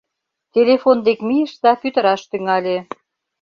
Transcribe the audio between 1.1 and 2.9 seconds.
мийыш да пӱтыраш тӱҥале: